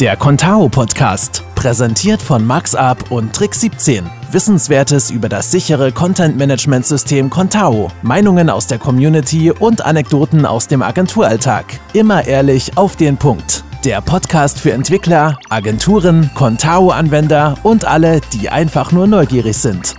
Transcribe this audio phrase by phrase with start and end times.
[0.00, 4.04] Der Contao Podcast, präsentiert von MaxUp und Trick 17.
[4.30, 10.68] Wissenswertes über das sichere Content Management System Contao, Meinungen aus der Community und Anekdoten aus
[10.68, 11.64] dem Agenturalltag.
[11.94, 13.64] Immer ehrlich auf den Punkt.
[13.86, 19.94] Der Podcast für Entwickler, Agenturen, Contao-Anwender und alle, die einfach nur neugierig sind.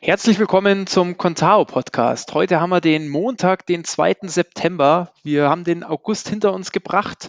[0.00, 2.32] Herzlich willkommen zum Contao Podcast.
[2.32, 4.18] Heute haben wir den Montag, den 2.
[4.22, 5.10] September.
[5.24, 7.28] Wir haben den August hinter uns gebracht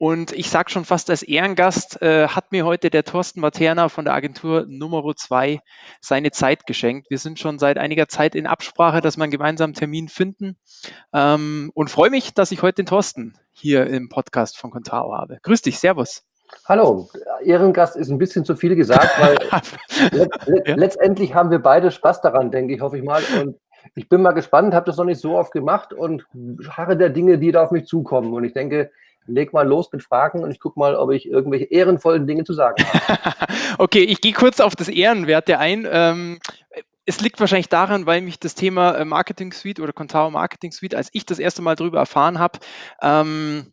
[0.00, 4.06] und ich sage schon fast als Ehrengast, äh, hat mir heute der Thorsten Materna von
[4.06, 5.60] der Agentur Nummer 2
[6.00, 7.10] seine Zeit geschenkt.
[7.10, 10.56] Wir sind schon seit einiger Zeit in Absprache, dass wir einen gemeinsamen Termin finden
[11.12, 15.38] ähm, und freue mich, dass ich heute den Thorsten hier im Podcast von Contao habe.
[15.42, 16.22] Grüß dich, Servus.
[16.64, 17.10] Hallo,
[17.44, 19.36] Ehrengast ist ein bisschen zu viel gesagt, weil
[20.18, 20.76] let, let, ja.
[20.76, 23.22] letztendlich haben wir beide Spaß daran, denke ich, hoffe ich mal.
[23.38, 23.56] Und
[23.94, 26.24] ich bin mal gespannt, habe das noch nicht so oft gemacht und
[26.70, 28.32] harre der Dinge, die da auf mich zukommen.
[28.32, 28.90] Und ich denke,
[29.32, 32.52] leg mal los mit Fragen und ich gucke mal, ob ich irgendwelche ehrenvollen Dinge zu
[32.52, 33.28] sagen habe.
[33.78, 35.86] okay, ich gehe kurz auf das Ehrenwerte ein.
[35.90, 36.38] Ähm,
[37.06, 40.94] es liegt wahrscheinlich daran, weil mich das Thema äh, Marketing Suite oder Contao Marketing Suite,
[40.94, 42.58] als ich das erste Mal darüber erfahren habe,
[43.02, 43.72] ähm,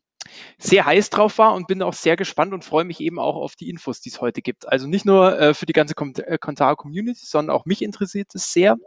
[0.58, 3.56] sehr heiß drauf war und bin auch sehr gespannt und freue mich eben auch auf
[3.56, 4.68] die Infos, die es heute gibt.
[4.68, 8.52] Also nicht nur äh, für die ganze äh, Contao Community, sondern auch mich interessiert es
[8.52, 8.78] sehr.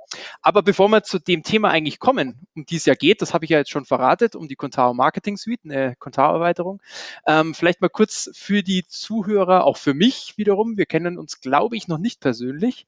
[0.42, 3.44] Aber bevor wir zu dem Thema eigentlich kommen, um die es ja geht, das habe
[3.44, 6.80] ich ja jetzt schon verratet, um die Contao Marketing Suite, eine Contao Erweiterung,
[7.26, 10.76] ähm, vielleicht mal kurz für die Zuhörer, auch für mich wiederum.
[10.76, 12.86] Wir kennen uns, glaube ich, noch nicht persönlich.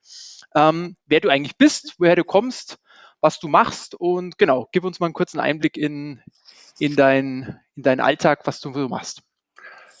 [0.55, 2.79] Ähm, wer du eigentlich bist, woher du kommst,
[3.23, 6.19] was du machst und genau, gib uns mal einen kurzen Einblick in,
[6.77, 9.21] in, dein, in deinen Alltag, was du so machst.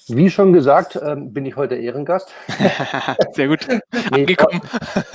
[0.09, 2.33] Wie schon gesagt, ähm, bin ich heute Ehrengast.
[3.31, 3.65] Sehr gut.
[3.69, 3.79] nee,
[4.11, 4.59] Angekommen.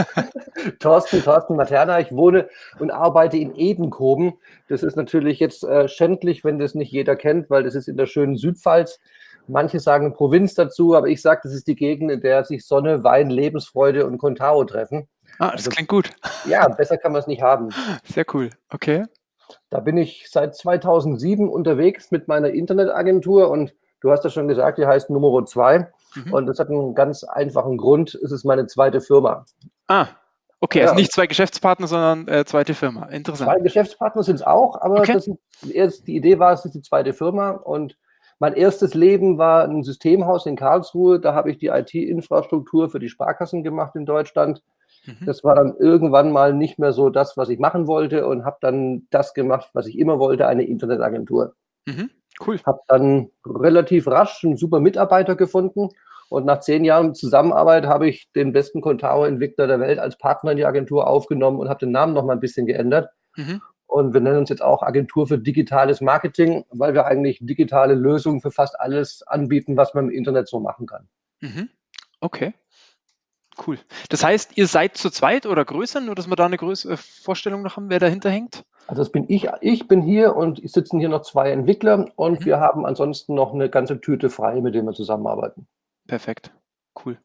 [0.79, 2.01] Thorsten, Thorsten Materna.
[2.01, 4.33] Ich wohne und arbeite in Edenkoben.
[4.69, 7.99] Das ist natürlich jetzt äh, schändlich, wenn das nicht jeder kennt, weil das ist in
[7.99, 8.99] der schönen Südpfalz.
[9.47, 13.05] Manche sagen Provinz dazu, aber ich sage, das ist die Gegend, in der sich Sonne,
[13.05, 15.09] Wein, Lebensfreude und Contao treffen.
[15.39, 16.11] Ah, das also, klingt gut.
[16.47, 17.71] Ja, besser kann man es nicht haben.
[18.05, 18.51] Sehr cool.
[18.71, 19.05] Okay.
[19.71, 24.79] Da bin ich seit 2007 unterwegs mit meiner Internetagentur und du hast ja schon gesagt,
[24.79, 26.33] die heißt Nummer 2 mhm.
[26.33, 28.15] und das hat einen ganz einfachen Grund.
[28.15, 29.45] Es ist meine zweite Firma.
[29.87, 30.09] Ah,
[30.61, 33.07] okay, also nicht zwei Geschäftspartner, sondern äh, zweite Firma.
[33.07, 33.51] Interessant.
[33.51, 35.15] Zwei Geschäftspartner sind es auch, aber okay.
[35.15, 35.29] das
[35.63, 37.97] ist, die Idee war, es ist die zweite Firma und
[38.41, 41.19] mein erstes Leben war ein Systemhaus in Karlsruhe.
[41.19, 44.63] Da habe ich die IT-Infrastruktur für die Sparkassen gemacht in Deutschland.
[45.09, 45.27] Mhm.
[45.27, 48.59] Das war dann irgendwann mal nicht mehr so das, was ich machen wollte und habe
[48.61, 51.55] dann das gemacht, was ich immer wollte, eine Internetagentur.
[51.87, 52.11] Mhm.
[52.45, 52.61] Cool.
[52.65, 55.89] Habe dann relativ rasch einen super Mitarbeiter gefunden
[56.29, 60.59] und nach zehn Jahren Zusammenarbeit habe ich den besten Contao-Entwickler der Welt als Partner in
[60.59, 63.11] die Agentur aufgenommen und habe den Namen noch mal ein bisschen geändert.
[63.37, 63.63] Mhm.
[63.87, 68.43] Und wir nennen uns jetzt auch Agentur für digitales Marketing, weil wir eigentlich digitale Lösungen
[68.43, 71.09] für fast alles anbieten, was man im Internet so machen kann.
[71.41, 71.71] Mhm.
[72.21, 72.53] Okay.
[73.67, 73.79] Cool.
[74.09, 77.63] Das heißt, ihr seid zu zweit oder größer, nur dass wir da eine größere Vorstellung
[77.63, 78.65] noch haben, wer dahinter hängt?
[78.87, 79.49] Also das bin ich.
[79.61, 82.45] Ich bin hier und es sitzen hier noch zwei Entwickler und mhm.
[82.45, 85.67] wir haben ansonsten noch eine ganze Tüte frei, mit denen wir zusammenarbeiten.
[86.07, 86.53] Perfekt.
[87.05, 87.19] Cool.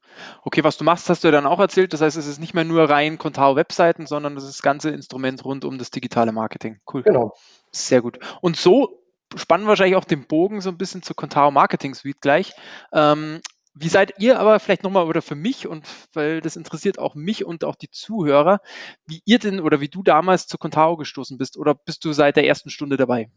[0.44, 1.94] Okay, was du machst, hast du ja dann auch erzählt.
[1.94, 5.44] Das heißt, es ist nicht mehr nur rein Contao-Webseiten, sondern das ist das ganze Instrument
[5.46, 6.80] rund um das digitale Marketing.
[6.92, 7.04] Cool.
[7.04, 7.34] Genau.
[7.72, 8.20] Sehr gut.
[8.42, 9.00] Und so
[9.36, 12.54] spannen wir wahrscheinlich auch den Bogen so ein bisschen zur Contao Marketing Suite gleich.
[12.92, 13.42] Ähm,
[13.76, 17.44] wie seid ihr aber vielleicht nochmal oder für mich und weil das interessiert auch mich
[17.44, 18.60] und auch die Zuhörer,
[19.08, 22.36] wie ihr denn oder wie du damals zu Contao gestoßen bist oder bist du seit
[22.36, 23.30] der ersten Stunde dabei?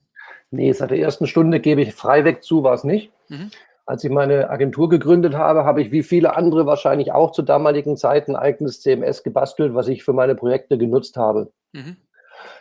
[0.51, 3.11] Nee, seit der ersten Stunde gebe ich frei weg zu, war es nicht.
[3.29, 3.51] Mhm.
[3.87, 7.97] Als ich meine Agentur gegründet habe, habe ich wie viele andere wahrscheinlich auch zur damaligen
[7.97, 11.53] Zeit ein eigenes CMS gebastelt, was ich für meine Projekte genutzt habe.
[11.73, 11.97] Mhm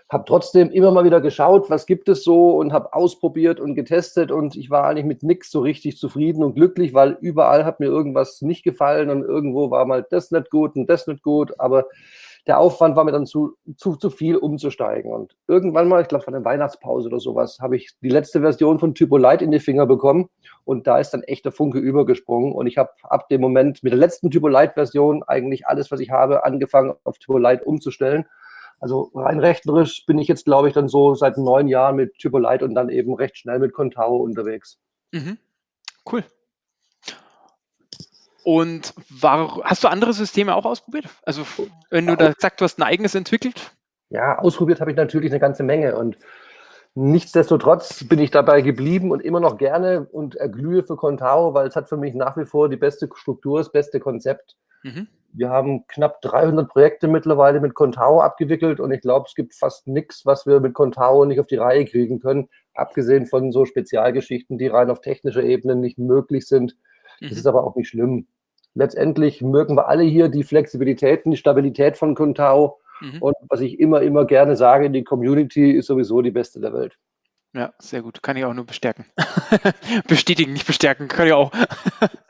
[0.10, 4.32] habe trotzdem immer mal wieder geschaut, was gibt es so und habe ausprobiert und getestet
[4.32, 7.88] und ich war eigentlich mit nichts so richtig zufrieden und glücklich, weil überall hat mir
[7.88, 11.86] irgendwas nicht gefallen und irgendwo war mal das nicht gut und das nicht gut, aber
[12.48, 15.12] der Aufwand war mir dann zu, zu, zu viel umzusteigen.
[15.12, 18.78] Und irgendwann mal, ich glaube, von der Weihnachtspause oder sowas, habe ich die letzte Version
[18.78, 20.30] von Typo Light in die Finger bekommen
[20.64, 22.54] und da ist dann echt der Funke übergesprungen.
[22.54, 26.00] Und ich habe ab dem Moment mit der letzten Typo Light Version eigentlich alles, was
[26.00, 28.26] ich habe, angefangen auf Typo Light umzustellen
[28.80, 32.66] also rein rechnerisch bin ich jetzt, glaube ich, dann so seit neun Jahren mit Typolite
[32.66, 34.78] und dann eben recht schnell mit Contao unterwegs.
[35.12, 35.38] Mhm.
[36.12, 36.24] Cool.
[38.44, 41.06] Und war, hast du andere Systeme auch ausprobiert?
[41.24, 41.44] Also
[41.90, 43.72] wenn du da sagst, du hast ein eigenes entwickelt?
[44.10, 46.18] Ja, ausprobiert habe ich natürlich eine ganze Menge und
[46.94, 51.76] nichtsdestotrotz bin ich dabei geblieben und immer noch gerne und erglühe für Contao, weil es
[51.76, 54.56] hat für mich nach wie vor die beste Struktur, das beste Konzept.
[54.86, 55.08] Mhm.
[55.34, 59.88] Wir haben knapp 300 Projekte mittlerweile mit Contao abgewickelt und ich glaube, es gibt fast
[59.88, 64.58] nichts, was wir mit Contao nicht auf die Reihe kriegen können, abgesehen von so Spezialgeschichten,
[64.58, 66.78] die rein auf technischer Ebene nicht möglich sind.
[67.20, 67.38] Das mhm.
[67.38, 68.28] ist aber auch nicht schlimm.
[68.76, 72.80] Letztendlich mögen wir alle hier die Flexibilität und die Stabilität von Contao.
[73.02, 73.22] Mhm.
[73.22, 76.98] Und was ich immer, immer gerne sage, die Community ist sowieso die beste der Welt.
[77.56, 78.22] Ja, sehr gut.
[78.22, 79.06] Kann ich auch nur bestärken.
[80.08, 81.08] Bestätigen, nicht bestärken.
[81.08, 81.54] Kann ich auch.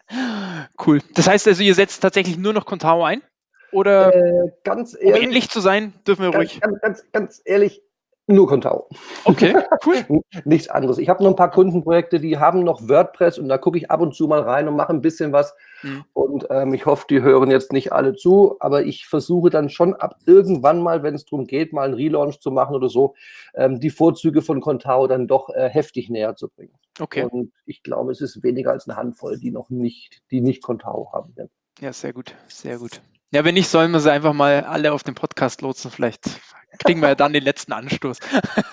[0.86, 1.02] cool.
[1.16, 3.24] Das heißt also, ihr setzt tatsächlich nur noch Contao ein?
[3.72, 6.62] Oder äh, ganz ehrlich, um ähnlich zu sein, dürfen wir ruhig.
[6.62, 7.82] Ganz, ganz, ganz ehrlich,
[8.28, 8.90] nur Contao.
[9.26, 9.56] Okay,
[9.86, 10.24] cool.
[10.46, 10.98] Nichts anderes.
[10.98, 14.02] Ich habe noch ein paar Kundenprojekte, die haben noch WordPress und da gucke ich ab
[14.02, 15.54] und zu mal rein und mache ein bisschen was.
[15.84, 16.06] Mhm.
[16.14, 19.94] Und ähm, ich hoffe, die hören jetzt nicht alle zu, aber ich versuche dann schon
[19.94, 23.14] ab irgendwann mal, wenn es darum geht, mal einen Relaunch zu machen oder so,
[23.54, 26.74] ähm, die Vorzüge von Contao dann doch äh, heftig näher zu bringen.
[27.00, 27.28] Okay.
[27.30, 31.12] Und ich glaube, es ist weniger als eine Handvoll, die noch nicht, die nicht Contao
[31.14, 31.34] haben.
[31.38, 31.46] Ja,
[31.80, 33.02] ja sehr gut, sehr gut.
[33.32, 35.92] Ja, wenn nicht, sollen wir sie einfach mal alle auf den Podcast lotsen.
[35.92, 36.40] Vielleicht
[36.80, 38.20] kriegen wir ja dann den letzten Anstoß.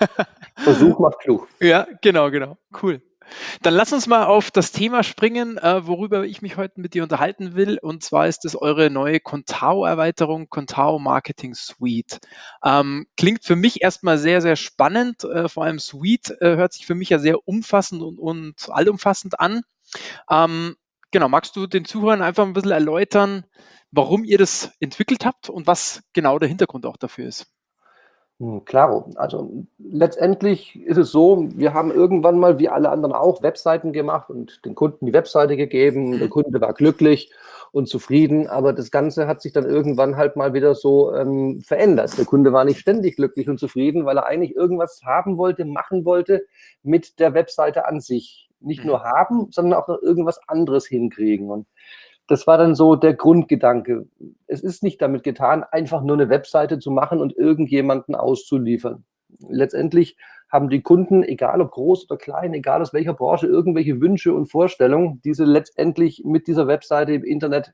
[0.57, 1.47] Versuch macht klug.
[1.59, 2.57] Ja, genau, genau.
[2.81, 3.01] Cool.
[3.61, 7.03] Dann lass uns mal auf das Thema springen, äh, worüber ich mich heute mit dir
[7.03, 7.77] unterhalten will.
[7.81, 12.19] Und zwar ist es eure neue Contao-Erweiterung, Contao Marketing Suite.
[12.63, 15.23] Ähm, klingt für mich erstmal sehr, sehr spannend.
[15.23, 19.39] Äh, vor allem Suite äh, hört sich für mich ja sehr umfassend und, und allumfassend
[19.39, 19.61] an.
[20.29, 20.75] Ähm,
[21.11, 23.45] genau, magst du den Zuhörern einfach ein bisschen erläutern,
[23.91, 27.47] warum ihr das entwickelt habt und was genau der Hintergrund auch dafür ist.
[28.43, 29.05] Hm, klaro.
[29.15, 34.29] Also letztendlich ist es so, wir haben irgendwann mal, wie alle anderen auch, Webseiten gemacht
[34.29, 36.19] und den Kunden die Webseite gegeben.
[36.19, 37.31] Der Kunde war glücklich
[37.71, 42.17] und zufrieden, aber das Ganze hat sich dann irgendwann halt mal wieder so ähm, verändert.
[42.17, 46.03] Der Kunde war nicht ständig glücklich und zufrieden, weil er eigentlich irgendwas haben wollte, machen
[46.03, 46.45] wollte
[46.83, 48.49] mit der Webseite an sich.
[48.59, 48.87] Nicht mhm.
[48.87, 51.49] nur haben, sondern auch noch irgendwas anderes hinkriegen.
[51.49, 51.65] Und
[52.27, 54.07] das war dann so der Grundgedanke.
[54.47, 59.03] Es ist nicht damit getan, einfach nur eine Webseite zu machen und irgendjemanden auszuliefern.
[59.49, 60.17] Letztendlich
[60.49, 64.51] haben die Kunden, egal ob groß oder klein, egal aus welcher Branche, irgendwelche Wünsche und
[64.51, 67.73] Vorstellungen, die sie letztendlich mit dieser Webseite im Internet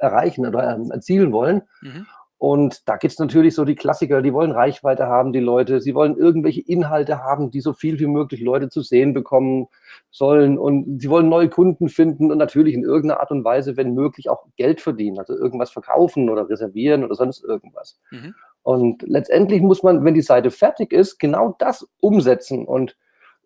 [0.00, 1.62] erreichen oder erzielen wollen.
[1.82, 2.06] Mhm.
[2.38, 5.94] Und da gibt es natürlich so die Klassiker, die wollen Reichweite haben, die Leute, sie
[5.94, 9.68] wollen irgendwelche Inhalte haben, die so viel wie möglich Leute zu sehen bekommen
[10.10, 10.58] sollen.
[10.58, 14.28] Und sie wollen neue Kunden finden und natürlich in irgendeiner Art und Weise, wenn möglich,
[14.28, 17.98] auch Geld verdienen, also irgendwas verkaufen oder reservieren oder sonst irgendwas.
[18.10, 18.34] Mhm.
[18.62, 22.66] Und letztendlich muss man, wenn die Seite fertig ist, genau das umsetzen.
[22.66, 22.96] Und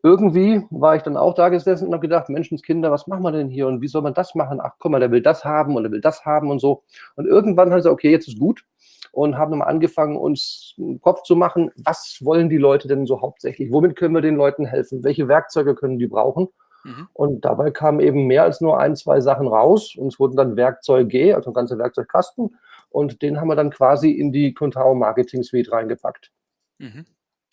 [0.03, 3.49] irgendwie war ich dann auch da gesessen und habe gedacht, Menschenskinder, was machen wir denn
[3.49, 4.61] hier und wie soll man das machen?
[4.63, 6.83] Ach, guck mal, der will das haben und der will das haben und so.
[7.17, 8.65] Und irgendwann habe ich gesagt, okay, jetzt ist gut
[9.13, 13.21] und haben dann angefangen, uns einen Kopf zu machen, was wollen die Leute denn so
[13.21, 13.73] hauptsächlich?
[13.73, 15.05] Womit können wir den Leuten helfen?
[15.05, 16.49] Welche Werkzeuge können die brauchen?
[16.85, 17.09] Mhm.
[17.13, 19.97] Und dabei kamen eben mehr als nur ein, zwei Sachen raus.
[19.97, 22.57] Und es wurden dann Werkzeuge, also ein ganzer Werkzeugkasten.
[22.91, 26.31] Und den haben wir dann quasi in die Contao Marketing Suite reingepackt.
[26.79, 27.05] Mhm.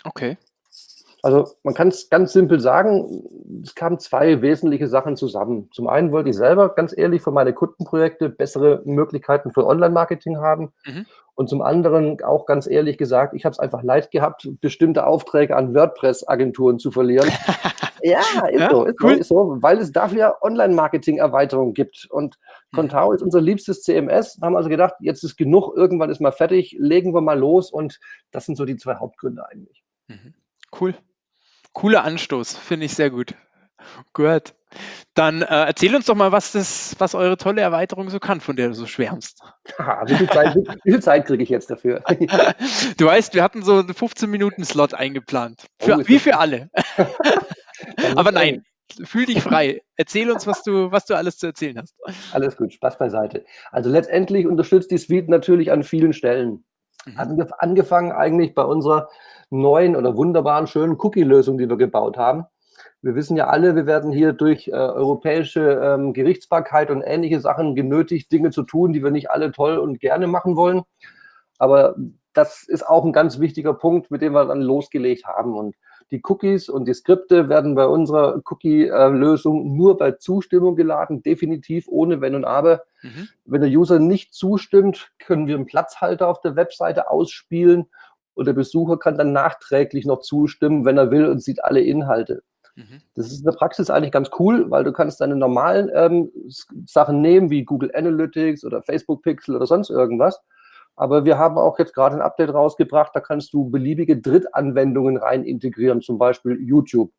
[0.04, 0.38] Okay.
[1.24, 3.24] Also man kann es ganz simpel sagen,
[3.64, 5.70] es kamen zwei wesentliche Sachen zusammen.
[5.74, 10.74] Zum einen wollte ich selber ganz ehrlich für meine Kundenprojekte bessere Möglichkeiten für Online-Marketing haben.
[10.86, 11.06] Mhm.
[11.34, 15.56] Und zum anderen auch ganz ehrlich gesagt, ich habe es einfach leid gehabt, bestimmte Aufträge
[15.56, 17.30] an WordPress-Agenturen zu verlieren.
[18.02, 18.20] ja,
[18.52, 19.14] ist, ja, so, ist, cool.
[19.14, 22.08] so, ist so, weil es dafür ja Online-Marketing-Erweiterungen gibt.
[22.10, 22.38] Und
[22.72, 22.78] mhm.
[22.78, 24.40] Contao ist unser liebstes CMS.
[24.42, 27.72] Haben also gedacht, jetzt ist genug, irgendwann ist mal fertig, legen wir mal los.
[27.72, 28.00] Und
[28.32, 29.84] das sind so die zwei Hauptgründe eigentlich.
[30.08, 30.34] Mhm.
[30.80, 30.96] Cool.
[31.74, 33.36] Cooler Anstoß, finde ich sehr gut.
[34.14, 34.54] Gut.
[35.14, 38.56] Dann äh, erzähl uns doch mal, was, das, was eure tolle Erweiterung so kann, von
[38.56, 39.42] der du so schwärmst.
[40.06, 40.56] wie viel Zeit,
[41.04, 42.04] Zeit kriege ich jetzt dafür?
[42.98, 45.66] du weißt, wir hatten so einen 15-Minuten-Slot eingeplant.
[45.80, 46.70] Für, oh, wie für alle.
[48.16, 48.64] Aber nein,
[49.04, 49.82] fühl dich frei.
[49.96, 51.96] Erzähl uns, was du, was du alles zu erzählen hast.
[52.34, 53.46] Alles gut, Spaß beiseite.
[53.72, 56.66] Also letztendlich unterstützt die Suite natürlich an vielen Stellen.
[57.06, 57.48] Mhm.
[57.58, 59.10] Angefangen eigentlich bei unserer
[59.50, 62.46] neuen oder wunderbaren, schönen Cookie-Lösung, die wir gebaut haben.
[63.02, 67.76] Wir wissen ja alle, wir werden hier durch äh, europäische ähm, Gerichtsbarkeit und ähnliche Sachen
[67.76, 70.82] genötigt, Dinge zu tun, die wir nicht alle toll und gerne machen wollen.
[71.60, 71.96] Aber
[72.34, 75.56] das ist auch ein ganz wichtiger Punkt, mit dem wir dann losgelegt haben.
[75.56, 75.76] Und
[76.12, 82.22] die Cookies und die Skripte werden bei unserer Cookie-Lösung nur bei Zustimmung geladen, definitiv ohne
[82.22, 82.84] Wenn und Aber.
[83.02, 83.28] Mhm.
[83.46, 87.88] Wenn der User nicht zustimmt, können wir einen Platzhalter auf der Webseite ausspielen
[88.38, 92.44] und der Besucher kann dann nachträglich noch zustimmen, wenn er will und sieht alle Inhalte.
[92.76, 93.02] Mhm.
[93.16, 96.32] Das ist in der Praxis eigentlich ganz cool, weil du kannst deine normalen ähm,
[96.86, 100.40] Sachen nehmen, wie Google Analytics oder Facebook Pixel oder sonst irgendwas.
[100.96, 105.44] Aber wir haben auch jetzt gerade ein Update rausgebracht, da kannst du beliebige Drittanwendungen rein
[105.44, 107.12] integrieren, zum Beispiel YouTube.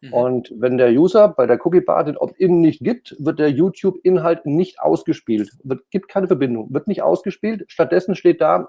[0.00, 0.12] Mhm.
[0.12, 4.46] Und wenn der User bei der Cookie Bar den Opt-in nicht gibt, wird der YouTube-Inhalt
[4.46, 5.50] nicht ausgespielt.
[5.62, 7.64] Wird, gibt keine Verbindung, wird nicht ausgespielt.
[7.68, 8.68] Stattdessen steht da,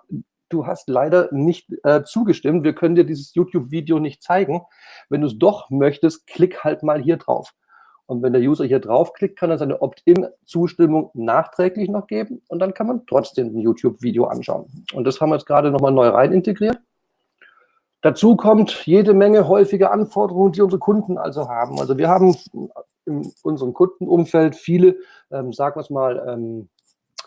[0.54, 2.64] du hast leider nicht äh, zugestimmt.
[2.64, 4.62] Wir können dir dieses YouTube-Video nicht zeigen.
[5.10, 7.54] Wenn du es doch möchtest, klick halt mal hier drauf.
[8.06, 12.74] Und wenn der User hier draufklickt, kann er seine Opt-in-Zustimmung nachträglich noch geben und dann
[12.74, 14.66] kann man trotzdem ein YouTube-Video anschauen.
[14.94, 16.78] Und das haben wir jetzt gerade nochmal neu rein integriert.
[18.02, 21.80] Dazu kommt jede Menge häufige Anforderungen, die unsere Kunden also haben.
[21.80, 22.36] Also wir haben
[23.06, 24.98] in unserem Kundenumfeld viele,
[25.32, 26.68] ähm, sagen wir es mal, ähm,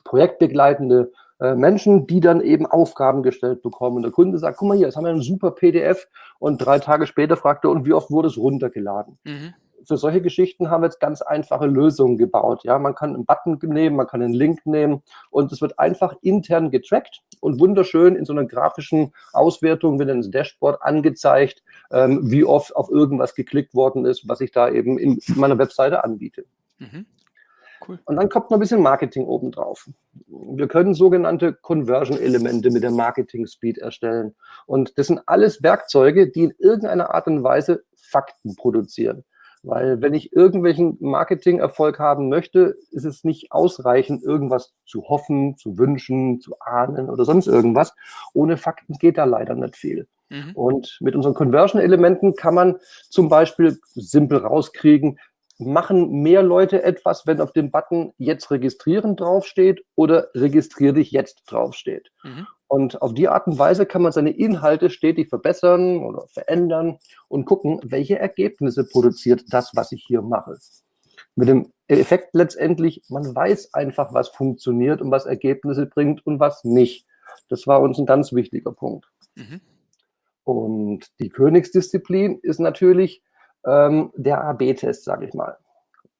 [0.04, 1.12] projektbegleitende
[1.54, 3.96] Menschen, die dann eben Aufgaben gestellt bekommen.
[3.96, 6.08] Und der Kunde sagt, guck mal hier, jetzt haben wir ein super PDF
[6.38, 9.18] und drei Tage später fragt er, und wie oft wurde es runtergeladen?
[9.24, 9.54] Mhm
[9.86, 12.64] für solche Geschichten haben wir jetzt ganz einfache Lösungen gebaut.
[12.64, 16.14] Ja, man kann einen Button nehmen, man kann einen Link nehmen und es wird einfach
[16.22, 22.44] intern getrackt und wunderschön in so einer grafischen Auswertung wird ins Dashboard angezeigt, ähm, wie
[22.44, 26.44] oft auf irgendwas geklickt worden ist, was ich da eben in meiner Webseite anbiete.
[26.78, 27.06] Mhm.
[27.86, 27.98] Cool.
[28.04, 29.88] Und dann kommt noch ein bisschen Marketing obendrauf.
[30.26, 34.34] Wir können sogenannte Conversion-Elemente mit der Marketing Speed erstellen.
[34.66, 39.24] Und das sind alles Werkzeuge, die in irgendeiner Art und Weise Fakten produzieren.
[39.64, 45.78] Weil wenn ich irgendwelchen Marketing-Erfolg haben möchte, ist es nicht ausreichend, irgendwas zu hoffen, zu
[45.78, 47.94] wünschen, zu ahnen oder sonst irgendwas.
[48.34, 50.06] Ohne Fakten geht da leider nicht viel.
[50.28, 50.52] Mhm.
[50.54, 52.76] Und mit unseren Conversion-Elementen kann man
[53.08, 55.18] zum Beispiel simpel rauskriegen,
[55.58, 61.42] machen mehr Leute etwas, wenn auf dem Button jetzt registrieren draufsteht oder registriere dich jetzt
[61.46, 62.10] draufsteht.
[62.22, 62.46] Mhm.
[62.66, 67.44] Und auf die Art und Weise kann man seine Inhalte stetig verbessern oder verändern und
[67.44, 70.56] gucken, welche Ergebnisse produziert das, was ich hier mache.
[71.36, 76.64] Mit dem Effekt letztendlich, man weiß einfach, was funktioniert und was Ergebnisse bringt und was
[76.64, 77.06] nicht.
[77.48, 79.06] Das war uns ein ganz wichtiger Punkt.
[79.34, 79.60] Mhm.
[80.44, 83.22] Und die Königsdisziplin ist natürlich
[83.66, 85.56] ähm, der AB-Test, sage ich mal.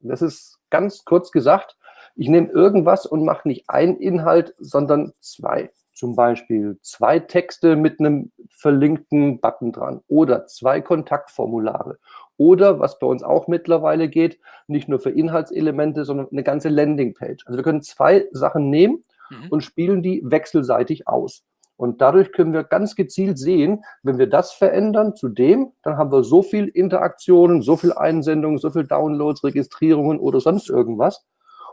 [0.00, 1.76] Das ist ganz kurz gesagt,
[2.16, 5.70] ich nehme irgendwas und mache nicht einen Inhalt, sondern zwei.
[5.94, 11.98] Zum Beispiel zwei Texte mit einem verlinkten Button dran oder zwei Kontaktformulare.
[12.36, 17.46] Oder was bei uns auch mittlerweile geht, nicht nur für Inhaltselemente, sondern eine ganze Landingpage.
[17.46, 19.48] Also wir können zwei Sachen nehmen mhm.
[19.50, 21.44] und spielen die wechselseitig aus.
[21.84, 26.10] Und dadurch können wir ganz gezielt sehen, wenn wir das verändern zu dem, dann haben
[26.10, 31.26] wir so viel Interaktionen, so viel Einsendungen, so viel Downloads, Registrierungen oder sonst irgendwas.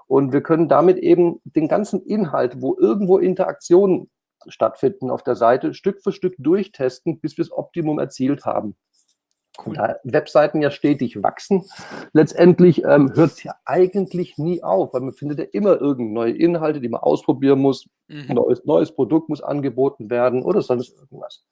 [0.07, 4.09] Und wir können damit eben den ganzen Inhalt, wo irgendwo Interaktionen
[4.47, 8.75] stattfinden auf der Seite, Stück für Stück durchtesten, bis wir das Optimum erzielt haben.
[9.65, 9.75] Cool.
[9.75, 11.65] Da Webseiten ja stetig wachsen,
[12.13, 16.37] letztendlich ähm, hört es ja eigentlich nie auf, weil man findet ja immer irgendeine neue
[16.37, 17.87] Inhalte, die man ausprobieren muss.
[18.07, 18.25] Mhm.
[18.29, 21.43] Ein neues, neues Produkt muss angeboten werden oder sonst irgendwas.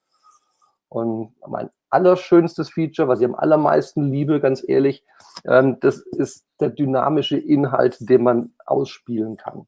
[0.87, 5.03] Und mein allerschönstes Feature, was ich am allermeisten liebe, ganz ehrlich,
[5.45, 9.67] ähm, das ist der dynamische Inhalt, den man ausspielen kann.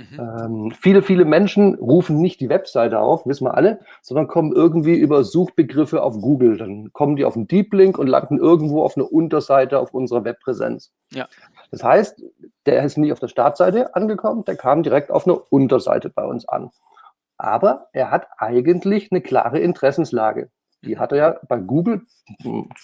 [0.00, 0.18] Mhm.
[0.18, 4.94] Ähm, viele, viele Menschen rufen nicht die Webseite auf, wissen wir alle, sondern kommen irgendwie
[4.94, 6.56] über Suchbegriffe auf Google.
[6.56, 10.24] Dann kommen die auf einen Deep Link und landen irgendwo auf einer Unterseite auf unserer
[10.24, 10.92] Webpräsenz.
[11.12, 11.28] Ja.
[11.70, 12.22] Das heißt,
[12.66, 16.48] der ist nicht auf der Startseite angekommen, der kam direkt auf einer Unterseite bei uns
[16.48, 16.70] an.
[17.36, 20.50] Aber er hat eigentlich eine klare Interessenslage.
[20.82, 22.02] Die hat er ja bei Google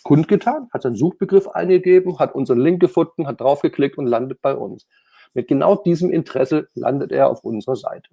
[0.03, 4.87] kundgetan, hat seinen Suchbegriff eingegeben, hat unseren Link gefunden, hat draufgeklickt und landet bei uns.
[5.35, 8.11] Mit genau diesem Interesse landet er auf unserer Seite.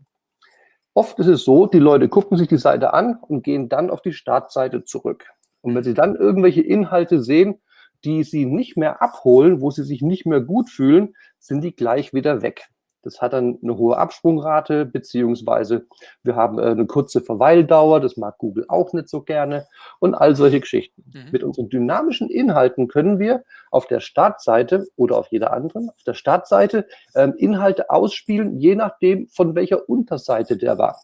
[0.93, 4.01] Oft ist es so, die Leute gucken sich die Seite an und gehen dann auf
[4.01, 5.25] die Startseite zurück.
[5.62, 7.62] Und wenn sie dann irgendwelche Inhalte sehen,
[8.03, 12.13] die sie nicht mehr abholen, wo sie sich nicht mehr gut fühlen, sind die gleich
[12.13, 12.67] wieder weg.
[13.03, 15.86] Das hat dann eine hohe Absprungrate, beziehungsweise
[16.24, 19.67] wir haben äh, eine kurze Verweildauer, das mag Google auch nicht so gerne
[20.00, 21.03] und all solche Geschichten.
[21.13, 21.31] Mhm.
[21.31, 26.13] Mit unseren dynamischen Inhalten können wir auf der Startseite oder auf jeder anderen, auf der
[26.13, 30.98] Startseite ähm, Inhalte ausspielen, je nachdem, von welcher Unterseite der war.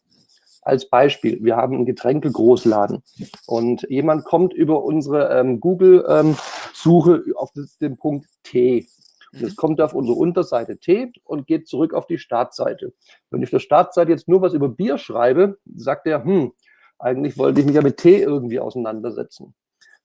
[0.62, 3.02] Als Beispiel, wir haben einen Getränke-Großladen
[3.48, 8.88] und jemand kommt über unsere ähm, Google-Suche ähm, auf den Punkt Tee
[9.34, 12.94] und jetzt kommt er auf unsere Unterseite T und geht zurück auf die Startseite.
[13.30, 16.52] Wenn ich auf der Startseite jetzt nur was über Bier schreibe, sagt er, hm,
[16.98, 19.54] eigentlich wollte ich mich ja mit Tee irgendwie auseinandersetzen.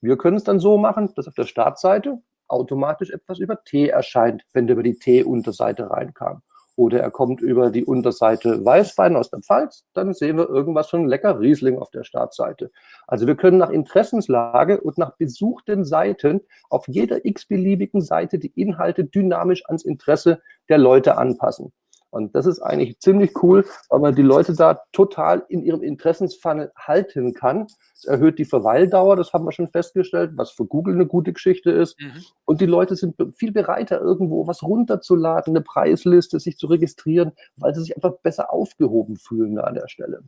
[0.00, 4.44] Wir können es dann so machen, dass auf der Startseite automatisch etwas über Tee erscheint,
[4.52, 6.42] wenn der über die T-Unterseite reinkam
[6.76, 11.06] oder er kommt über die Unterseite Weißwein aus der Pfalz, dann sehen wir irgendwas von
[11.06, 12.70] lecker Riesling auf der Startseite.
[13.06, 16.40] Also wir können nach Interessenslage und nach besuchten Seiten
[16.70, 21.72] auf jeder x-beliebigen Seite die Inhalte dynamisch ans Interesse der Leute anpassen.
[22.14, 26.70] Und das ist eigentlich ziemlich cool, weil man die Leute da total in ihrem Interessensfunnel
[26.76, 27.66] halten kann.
[27.92, 31.72] Es erhöht die Verweildauer, das haben wir schon festgestellt, was für Google eine gute Geschichte
[31.72, 32.00] ist.
[32.00, 32.22] Mhm.
[32.44, 37.74] Und die Leute sind viel bereiter, irgendwo was runterzuladen, eine Preisliste, sich zu registrieren, weil
[37.74, 40.22] sie sich einfach besser aufgehoben fühlen an der Stelle.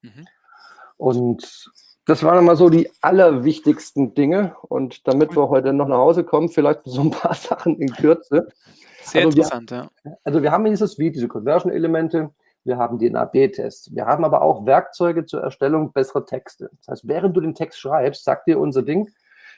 [0.00, 0.26] Mhm.
[0.96, 1.70] Und
[2.06, 4.54] das waren mal so die allerwichtigsten Dinge.
[4.62, 8.48] Und damit wir heute noch nach Hause kommen, vielleicht so ein paar Sachen in Kürze.
[9.02, 10.16] Sehr also interessant, wir, ja.
[10.24, 12.30] Also wir haben dieses Suite, diese Conversion-Elemente,
[12.64, 16.70] wir haben den AB-Test, wir haben aber auch Werkzeuge zur Erstellung besserer Texte.
[16.78, 19.10] Das heißt, während du den Text schreibst, sagt dir unser Ding,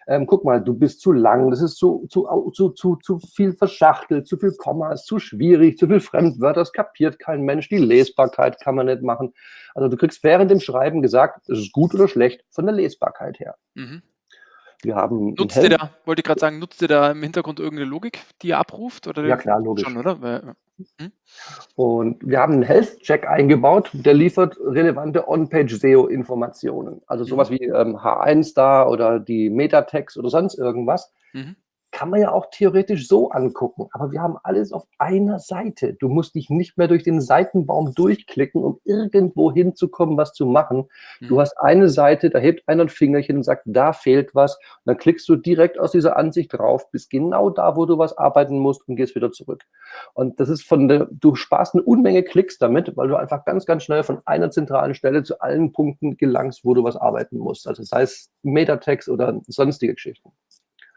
[0.07, 3.53] ähm, guck mal, du bist zu lang, das ist zu, zu, zu, zu, zu viel
[3.55, 8.61] verschachtelt, zu viel Kommas, zu schwierig, zu viel Fremdwörter, das kapiert kein Mensch, die Lesbarkeit
[8.61, 9.35] kann man nicht machen.
[9.75, 13.41] Also du kriegst während dem Schreiben gesagt, es ist gut oder schlecht von der Lesbarkeit
[13.41, 13.57] her.
[13.75, 14.03] Mhm.
[14.83, 17.91] Wir haben nutzt ihr da, wollte ich gerade sagen, nutzt ihr da im Hintergrund irgendeine
[17.91, 19.07] Logik, die ihr abruft?
[19.07, 19.85] Oder ja, klar, logisch.
[19.85, 20.55] Schon, oder?
[20.99, 21.13] Hm?
[21.75, 27.01] Und wir haben einen Health-Check eingebaut, der liefert relevante On-Page-SEO-Informationen.
[27.07, 27.29] Also mhm.
[27.29, 31.13] sowas wie ähm, H1 da oder die Metatext oder sonst irgendwas.
[31.33, 31.57] Mhm
[31.97, 33.89] kann man ja auch theoretisch so angucken.
[33.93, 35.95] Aber wir haben alles auf einer Seite.
[35.95, 40.91] Du musst dich nicht mehr durch den Seitenbaum durchklicken, um irgendwo hinzukommen, was zu machen.
[41.21, 41.29] Mhm.
[41.29, 44.57] Du hast eine Seite, da hebt einer ein Fingerchen und sagt, da fehlt was.
[44.57, 48.19] Und dann klickst du direkt aus dieser Ansicht drauf, bist genau da, wo du was
[48.19, 49.65] arbeiten musst und gehst wieder zurück.
[50.13, 53.65] Und das ist von der, du sparst eine Unmenge Klicks damit, weil du einfach ganz,
[53.65, 57.67] ganz schnell von einer zentralen Stelle zu allen Punkten gelangst, wo du was arbeiten musst.
[57.67, 60.31] Also sei es Metatext oder sonstige Geschichten.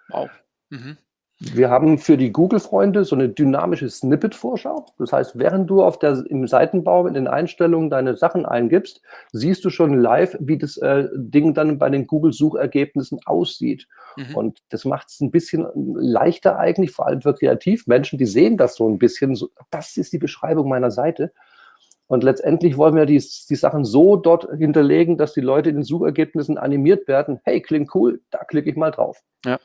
[0.09, 0.29] Wow.
[0.69, 0.97] Mhm.
[1.41, 4.87] Wir haben für die Google-Freunde so eine dynamische Snippet-Vorschau.
[4.97, 9.63] Das heißt, während du auf der, im Seitenbaum in den Einstellungen deine Sachen eingibst, siehst
[9.63, 13.87] du schon live, wie das äh, Ding dann bei den Google-Suchergebnissen aussieht.
[14.17, 14.35] Mhm.
[14.35, 18.75] Und das macht es ein bisschen leichter eigentlich, vor allem für Kreativmenschen, die sehen das
[18.75, 19.35] so ein bisschen.
[19.35, 21.31] So, das ist die Beschreibung meiner Seite.
[22.07, 25.83] Und letztendlich wollen wir die, die Sachen so dort hinterlegen, dass die Leute in den
[25.83, 27.39] Suchergebnissen animiert werden.
[27.45, 29.21] Hey, klingt cool, da klicke ich mal drauf.
[29.45, 29.57] Ja.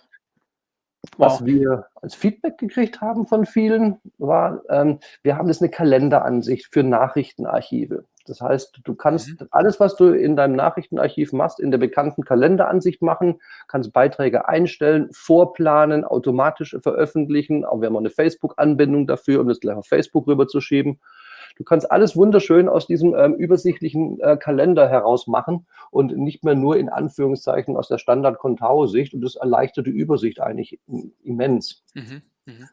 [1.19, 1.47] Was wow.
[1.47, 6.83] wir als Feedback gekriegt haben von vielen, war, ähm, wir haben jetzt eine Kalenderansicht für
[6.83, 8.05] Nachrichtenarchive.
[8.27, 9.49] Das heißt, du kannst mhm.
[9.51, 15.09] alles, was du in deinem Nachrichtenarchiv machst, in der bekannten Kalenderansicht machen, kannst Beiträge einstellen,
[15.13, 17.65] vorplanen, automatisch veröffentlichen.
[17.65, 21.01] Auch wir haben eine Facebook-Anbindung dafür, um das gleich auf Facebook rüberzuschieben.
[21.57, 26.55] Du kannst alles wunderschön aus diesem ähm, übersichtlichen äh, Kalender heraus machen und nicht mehr
[26.55, 29.15] nur in Anführungszeichen aus der Standard-Contao-Sicht.
[29.15, 30.81] Und das erleichtert die Übersicht eigentlich
[31.23, 31.85] immens.
[31.95, 32.69] Mhm, mh.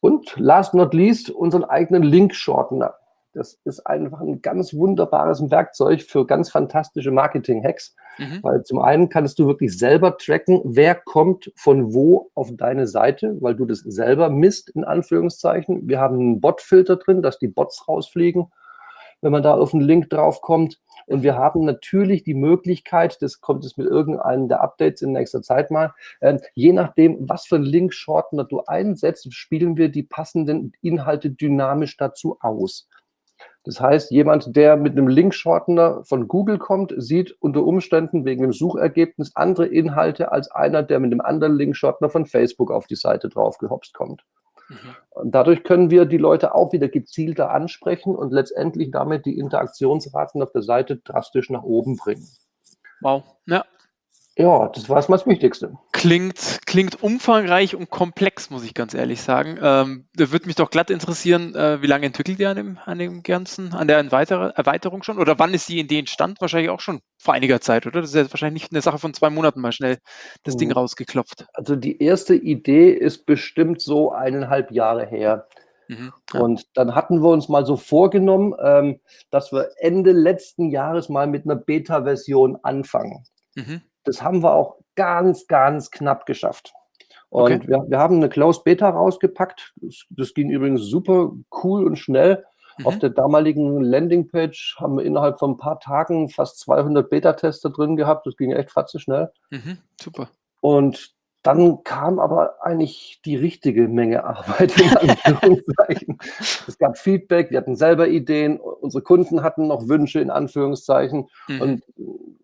[0.00, 2.94] Und last not least unseren eigenen Link-Shortener.
[3.36, 8.38] Das ist einfach ein ganz wunderbares Werkzeug für ganz fantastische Marketing-Hacks, mhm.
[8.42, 13.36] weil zum einen kannst du wirklich selber tracken, wer kommt von wo auf deine Seite,
[13.42, 15.86] weil du das selber misst, in Anführungszeichen.
[15.86, 18.46] Wir haben einen Bot-Filter drin, dass die Bots rausfliegen,
[19.20, 20.80] wenn man da auf einen Link draufkommt.
[21.06, 25.42] Und wir haben natürlich die Möglichkeit, das kommt jetzt mit irgendeinem der Updates in nächster
[25.42, 30.72] Zeit mal, äh, je nachdem, was für einen Link-Shortener du einsetzt, spielen wir die passenden
[30.80, 32.88] Inhalte dynamisch dazu aus.
[33.64, 38.52] Das heißt, jemand, der mit einem Link-Shortener von Google kommt, sieht unter Umständen wegen dem
[38.52, 43.28] Suchergebnis andere Inhalte als einer, der mit einem anderen Link-Shortener von Facebook auf die Seite
[43.28, 44.24] draufgehopst kommt.
[44.68, 44.76] Mhm.
[45.10, 50.42] Und dadurch können wir die Leute auch wieder gezielter ansprechen und letztendlich damit die Interaktionsraten
[50.42, 52.28] auf der Seite drastisch nach oben bringen.
[53.00, 53.64] Wow, ja,
[54.38, 55.78] ja, das war erstmal das Wichtigste.
[55.92, 59.58] Klingt, klingt umfangreich und komplex, muss ich ganz ehrlich sagen.
[59.62, 62.98] Ähm, da würde mich doch glatt interessieren, äh, wie lange entwickelt ihr an dem, an
[62.98, 65.18] dem Ganzen, an der Erweiterung schon?
[65.18, 66.36] Oder wann ist die Idee entstanden?
[66.40, 68.02] Wahrscheinlich auch schon vor einiger Zeit, oder?
[68.02, 69.98] Das ist ja wahrscheinlich nicht eine Sache von zwei Monaten mal schnell
[70.42, 70.58] das mhm.
[70.58, 71.46] Ding rausgeklopft.
[71.54, 75.48] Also die erste Idee ist bestimmt so eineinhalb Jahre her.
[75.88, 76.40] Mhm, ja.
[76.40, 81.26] Und dann hatten wir uns mal so vorgenommen, ähm, dass wir Ende letzten Jahres mal
[81.26, 83.24] mit einer Beta-Version anfangen.
[83.54, 83.80] Mhm.
[84.06, 86.72] Das haben wir auch ganz, ganz knapp geschafft.
[87.28, 87.68] Und okay.
[87.68, 89.74] wir, wir haben eine Closed Beta rausgepackt.
[89.76, 92.44] Das, das ging übrigens super cool und schnell.
[92.78, 92.86] Mhm.
[92.86, 97.96] Auf der damaligen Landingpage haben wir innerhalb von ein paar Tagen fast 200 Beta-Tester drin
[97.96, 98.26] gehabt.
[98.26, 99.32] Das ging echt fatze schnell.
[99.50, 99.78] Mhm.
[100.00, 100.28] Super.
[100.60, 101.15] Und
[101.46, 104.90] dann kam aber eigentlich die richtige Menge Arbeit in
[105.22, 106.18] Anführungszeichen.
[106.66, 111.28] es gab Feedback, wir hatten selber Ideen, unsere Kunden hatten noch Wünsche in Anführungszeichen.
[111.46, 111.60] Mhm.
[111.60, 111.84] Und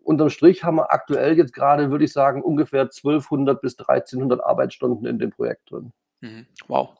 [0.03, 5.05] unterm Strich haben wir aktuell jetzt gerade, würde ich sagen, ungefähr 1200 bis 1300 Arbeitsstunden
[5.05, 5.91] in dem Projekt drin.
[6.21, 6.47] Mhm.
[6.67, 6.91] Wow.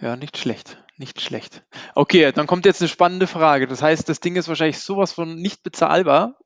[0.00, 1.64] Ja, nicht schlecht, nicht schlecht.
[1.94, 3.66] Okay, dann kommt jetzt eine spannende Frage.
[3.66, 6.38] Das heißt, das Ding ist wahrscheinlich sowas von nicht bezahlbar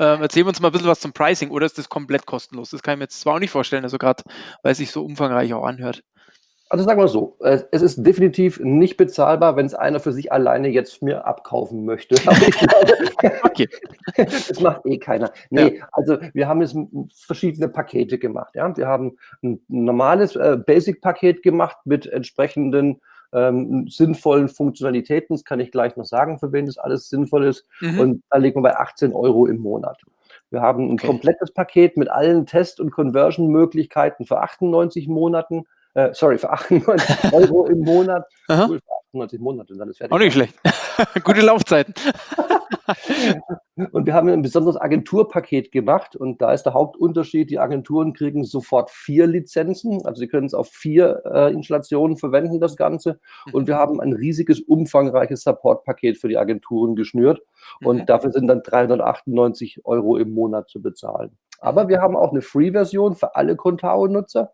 [0.00, 2.70] ähm, erzählen wir uns mal ein bisschen was zum Pricing oder ist das komplett kostenlos?
[2.70, 4.24] Das kann ich mir jetzt zwar auch nicht vorstellen, also gerade
[4.62, 6.02] weil es sich so umfangreich auch anhört.
[6.70, 10.68] Also sagen wir so, es ist definitiv nicht bezahlbar, wenn es einer für sich alleine
[10.68, 12.14] jetzt mir abkaufen möchte.
[13.42, 13.68] okay.
[14.16, 15.32] das macht eh keiner.
[15.50, 15.88] Nee, ja.
[15.90, 16.76] also wir haben jetzt
[17.26, 18.54] verschiedene Pakete gemacht.
[18.54, 18.74] Ja?
[18.76, 23.00] Wir haben ein normales äh, Basic-Paket gemacht mit entsprechenden
[23.32, 25.34] ähm, sinnvollen Funktionalitäten.
[25.34, 27.66] Das kann ich gleich noch sagen, für wen das alles sinnvoll ist.
[27.80, 28.00] Mhm.
[28.00, 30.00] Und da liegen wir bei 18 Euro im Monat.
[30.50, 31.06] Wir haben ein okay.
[31.06, 35.64] komplettes Paket mit allen Test- und Conversion-Möglichkeiten für 98 Monaten.
[35.94, 38.24] Äh, sorry, für 98 Euro im Monat.
[38.48, 40.14] Cool, für 98 Monate, dann ist fertig.
[40.14, 40.54] Auch nicht schlecht.
[41.24, 41.94] Gute Laufzeiten.
[43.92, 48.44] und wir haben ein besonderes Agenturpaket gemacht und da ist der Hauptunterschied, die Agenturen kriegen
[48.44, 53.20] sofort vier Lizenzen, also sie können es auf vier äh, Installationen verwenden, das Ganze.
[53.52, 57.40] Und wir haben ein riesiges, umfangreiches Supportpaket für die Agenturen geschnürt
[57.82, 58.06] und mhm.
[58.06, 61.36] dafür sind dann 398 Euro im Monat zu bezahlen.
[61.60, 64.52] Aber wir haben auch eine Free-Version für alle Contao-Nutzer.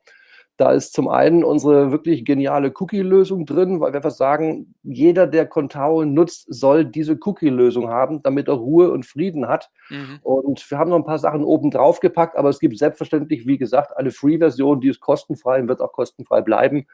[0.58, 5.46] Da ist zum einen unsere wirklich geniale Cookie-Lösung drin, weil wir einfach sagen, jeder, der
[5.46, 9.70] Contao nutzt, soll diese Cookie-Lösung haben, damit er Ruhe und Frieden hat.
[9.90, 10.18] Mhm.
[10.22, 13.58] Und wir haben noch ein paar Sachen oben drauf gepackt, aber es gibt selbstverständlich, wie
[13.58, 16.86] gesagt, eine Free-Version, die ist kostenfrei und wird auch kostenfrei bleiben.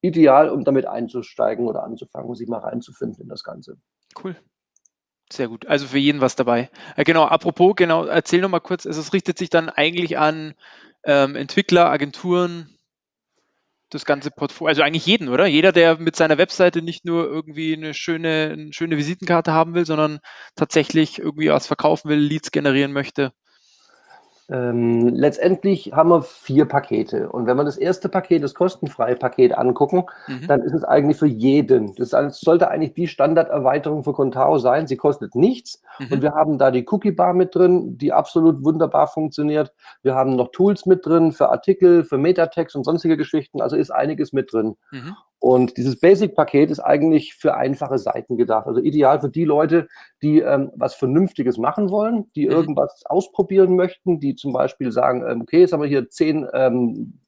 [0.00, 3.78] Ideal, um damit einzusteigen oder anzufangen und sich mal reinzufinden in das Ganze.
[4.22, 4.36] Cool.
[5.32, 5.66] Sehr gut.
[5.66, 6.70] Also für jeden was dabei.
[6.96, 10.54] Äh, genau, apropos, genau, erzähl noch mal kurz, also es richtet sich dann eigentlich an
[11.04, 12.73] ähm, Entwickler, Agenturen,
[13.90, 15.46] das ganze Portfolio, also eigentlich jeden, oder?
[15.46, 19.86] Jeder, der mit seiner Webseite nicht nur irgendwie eine schöne, eine schöne Visitenkarte haben will,
[19.86, 20.20] sondern
[20.56, 23.32] tatsächlich irgendwie was verkaufen will, Leads generieren möchte.
[24.50, 27.30] Ähm, letztendlich haben wir vier Pakete.
[27.30, 30.46] Und wenn wir das erste Paket, das kostenfreie Paket angucken, mhm.
[30.46, 31.94] dann ist es eigentlich für jeden.
[31.94, 34.86] Das sollte eigentlich die Standarderweiterung für Contao sein.
[34.86, 35.82] Sie kostet nichts.
[35.98, 36.12] Mhm.
[36.12, 39.72] Und wir haben da die Cookie Bar mit drin, die absolut wunderbar funktioniert.
[40.02, 43.62] Wir haben noch Tools mit drin für Artikel, für Metatext und sonstige Geschichten.
[43.62, 44.76] Also ist einiges mit drin.
[44.90, 45.16] Mhm.
[45.44, 48.66] Und dieses Basic-Paket ist eigentlich für einfache Seiten gedacht.
[48.66, 49.88] Also ideal für die Leute,
[50.22, 52.52] die ähm, was Vernünftiges machen wollen, die mhm.
[52.52, 57.18] irgendwas ausprobieren möchten, die zum Beispiel sagen, ähm, okay, jetzt haben wir hier zehn ähm,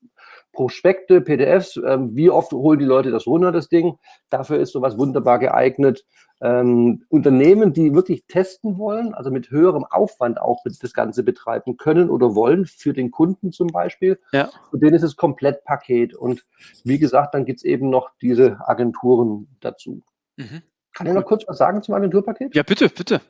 [0.57, 3.99] Prospekte, PDFs, ähm, wie oft holen die Leute das runter, das Ding?
[4.31, 6.07] Dafür ist sowas wunderbar geeignet.
[6.41, 12.09] Ähm, Unternehmen, die wirklich testen wollen, also mit höherem Aufwand auch das Ganze betreiben können
[12.09, 14.49] oder wollen, für den Kunden zum Beispiel, ja.
[14.71, 16.15] für den ist es Komplettpaket.
[16.17, 16.47] Und
[16.85, 20.03] wie gesagt, dann gibt es eben noch diese Agenturen dazu.
[20.37, 20.63] Mhm.
[20.95, 22.55] Kann ich noch kurz was sagen zum Agenturpaket?
[22.55, 23.21] Ja, bitte, bitte.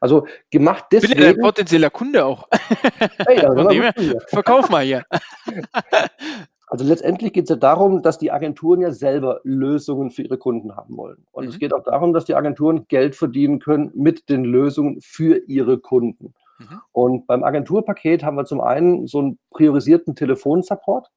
[0.00, 1.14] Also gemacht deswegen.
[1.14, 2.48] Bin ja ein potenzieller Kunde auch.
[3.26, 3.70] Hey, also
[4.26, 5.04] Verkauf mal hier.
[6.72, 10.74] Also letztendlich geht es ja darum, dass die Agenturen ja selber Lösungen für ihre Kunden
[10.74, 11.26] haben wollen.
[11.30, 11.50] Und mhm.
[11.50, 15.78] es geht auch darum, dass die Agenturen Geld verdienen können mit den Lösungen für ihre
[15.78, 16.32] Kunden.
[16.58, 16.80] Mhm.
[16.92, 21.10] Und beim Agenturpaket haben wir zum einen so einen priorisierten Telefonsupport,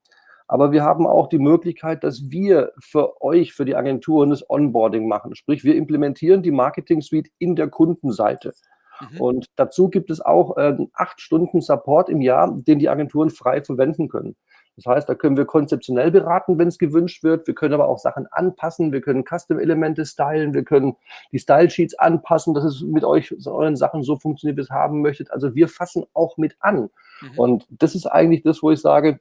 [0.49, 5.07] aber wir haben auch die Möglichkeit, dass wir für euch, für die Agenturen das Onboarding
[5.07, 5.35] machen.
[5.35, 8.53] Sprich, wir implementieren die Marketing Suite in der Kundenseite.
[8.99, 9.21] Mhm.
[9.21, 13.61] Und dazu gibt es auch äh, acht Stunden Support im Jahr, den die Agenturen frei
[13.61, 14.35] verwenden können.
[14.75, 17.47] Das heißt, da können wir konzeptionell beraten, wenn es gewünscht wird.
[17.47, 18.91] Wir können aber auch Sachen anpassen.
[18.91, 20.53] Wir können Custom-Elemente stylen.
[20.53, 20.95] Wir können
[21.31, 25.01] die Style-Sheets anpassen, dass es mit euch, euren Sachen so funktioniert, wie ihr es haben
[25.01, 25.31] möchtet.
[25.31, 26.89] Also wir fassen auch mit an.
[27.21, 27.37] Mhm.
[27.37, 29.19] Und das ist eigentlich das, wo ich sage,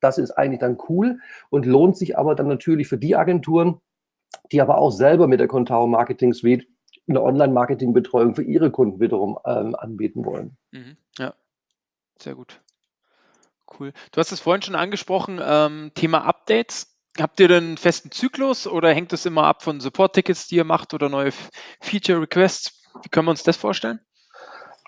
[0.00, 1.18] das ist eigentlich dann cool
[1.50, 3.80] und lohnt sich aber dann natürlich für die Agenturen,
[4.52, 6.68] die aber auch selber mit der Contao Marketing Suite
[7.08, 10.56] eine Online-Marketing-Betreuung für ihre Kunden wiederum ähm, anbieten wollen.
[10.70, 10.96] Mhm.
[11.18, 11.34] Ja,
[12.18, 12.60] sehr gut.
[13.78, 13.92] Cool.
[14.12, 16.94] Du hast es vorhin schon angesprochen, ähm, Thema Updates.
[17.20, 20.64] Habt ihr denn einen festen Zyklus oder hängt das immer ab von Support-Tickets, die ihr
[20.64, 21.32] macht oder neue
[21.80, 22.82] Feature-Requests?
[23.02, 24.00] Wie können wir uns das vorstellen?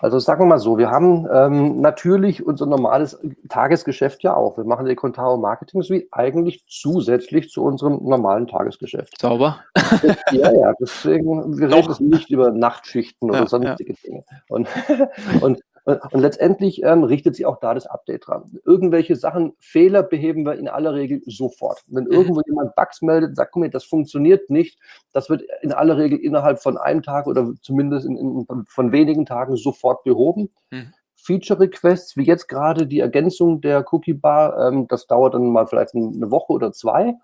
[0.01, 4.57] Also sagen wir mal so, wir haben ähm, natürlich unser normales Tagesgeschäft ja auch.
[4.57, 9.21] Wir machen die Contao Marketing Suite eigentlich zusätzlich zu unserem normalen Tagesgeschäft.
[9.21, 9.59] Sauber.
[10.31, 13.99] ja, ja, deswegen, wir reden nicht über Nachtschichten oder ja, sonstige ja.
[14.03, 14.23] Dinge.
[14.49, 14.67] Und,
[15.41, 18.59] und und letztendlich ähm, richtet sich auch da das Update dran.
[18.65, 21.81] Irgendwelche Sachen, Fehler beheben wir in aller Regel sofort.
[21.87, 22.11] Wenn mhm.
[22.11, 24.79] irgendwo jemand Bugs meldet, sagt, guck mal, das funktioniert nicht,
[25.11, 29.25] das wird in aller Regel innerhalb von einem Tag oder zumindest in, in, von wenigen
[29.25, 30.49] Tagen sofort behoben.
[30.69, 30.93] Mhm.
[31.15, 36.31] Feature-Requests, wie jetzt gerade die Ergänzung der Cookie-Bar, ähm, das dauert dann mal vielleicht eine
[36.31, 37.15] Woche oder zwei.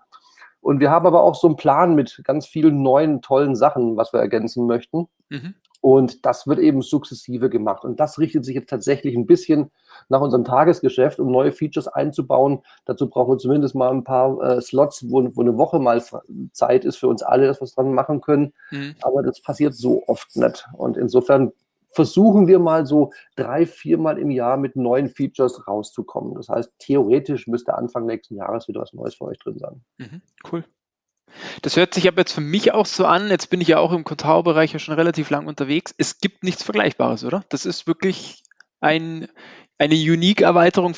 [0.60, 4.12] Und wir haben aber auch so einen Plan mit ganz vielen neuen, tollen Sachen, was
[4.12, 5.08] wir ergänzen möchten.
[5.28, 5.54] Mhm.
[5.80, 7.84] Und das wird eben sukzessive gemacht.
[7.84, 9.70] Und das richtet sich jetzt tatsächlich ein bisschen
[10.08, 12.62] nach unserem Tagesgeschäft, um neue Features einzubauen.
[12.84, 16.02] Dazu brauchen wir zumindest mal ein paar äh, Slots, wo, wo, eine Woche mal
[16.52, 18.52] Zeit ist für uns alle, dass wir es dran machen können.
[18.70, 18.96] Mhm.
[19.02, 20.66] Aber das passiert so oft nicht.
[20.76, 21.52] Und insofern
[21.90, 26.34] versuchen wir mal so drei, viermal im Jahr mit neuen Features rauszukommen.
[26.34, 29.80] Das heißt, theoretisch müsste Anfang nächsten Jahres wieder was Neues für euch drin sein.
[29.98, 30.64] Mhm, cool.
[31.62, 33.92] Das hört sich aber jetzt für mich auch so an, jetzt bin ich ja auch
[33.92, 35.94] im Contao-Bereich ja schon relativ lang unterwegs.
[35.98, 37.44] Es gibt nichts Vergleichbares, oder?
[37.48, 38.42] Das ist wirklich
[38.80, 39.28] ein,
[39.78, 40.94] eine Unique-Erweiterung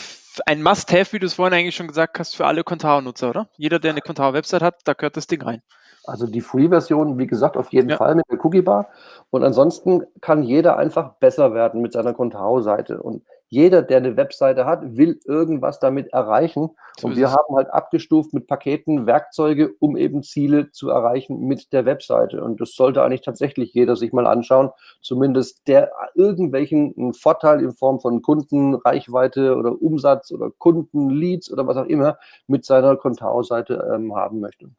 [0.46, 3.48] ein Must-Have, wie du es vorhin eigentlich schon gesagt hast, für alle Contao-Nutzer, oder?
[3.56, 5.62] Jeder, der eine Contao-Website hat, da gehört das Ding rein.
[6.04, 7.96] Also die Free-Version, wie gesagt, auf jeden ja.
[7.96, 8.88] Fall mit der Cookie-Bar.
[9.30, 13.02] Und ansonsten kann jeder einfach besser werden mit seiner Contao-Seite.
[13.02, 16.70] Und jeder, der eine Webseite hat, will irgendwas damit erreichen.
[16.98, 21.72] So und wir haben halt abgestuft mit Paketen Werkzeuge, um eben Ziele zu erreichen mit
[21.72, 22.44] der Webseite.
[22.44, 24.70] Und das sollte eigentlich tatsächlich jeder sich mal anschauen.
[25.02, 31.86] Zumindest der irgendwelchen Vorteil in Form von Kundenreichweite oder Umsatz oder Kundenleads oder was auch
[31.86, 34.70] immer mit seiner Contao-Seite ähm, haben möchte.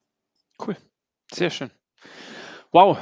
[0.66, 0.78] Cool.
[1.30, 1.72] Sehr schön.
[2.72, 2.98] Wow,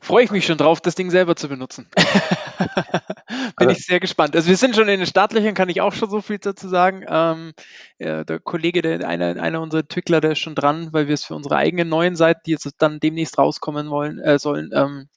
[0.00, 1.88] freue ich mich schon drauf, das Ding selber zu benutzen.
[3.58, 4.36] Bin also, ich sehr gespannt.
[4.36, 7.04] Also wir sind schon in den Startlöchern, kann ich auch schon so viel dazu sagen.
[7.08, 7.52] Ähm,
[7.98, 11.24] ja, der Kollege, der, einer, einer unserer Entwickler, der ist schon dran, weil wir es
[11.24, 15.08] für unsere eigenen neuen Seiten, die jetzt dann demnächst rauskommen wollen, äh, sollen, ähm,